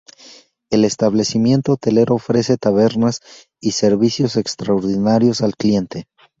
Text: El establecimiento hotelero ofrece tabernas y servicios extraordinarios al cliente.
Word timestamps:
El 0.71 0.83
establecimiento 0.83 1.73
hotelero 1.73 2.15
ofrece 2.15 2.57
tabernas 2.57 3.19
y 3.61 3.73
servicios 3.73 4.35
extraordinarios 4.35 5.41
al 5.41 5.55
cliente. 5.55 6.07